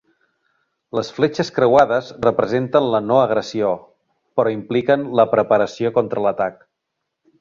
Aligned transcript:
Les 0.99 1.09
fletxes 1.17 1.51
creuades 1.57 2.09
representen 2.25 2.87
la 2.95 3.01
no 3.09 3.19
agressió, 3.25 3.69
però 4.41 4.55
impliquen 4.57 5.05
la 5.21 5.27
preparació 5.35 5.93
contra 5.99 6.25
l'atac. 6.29 6.59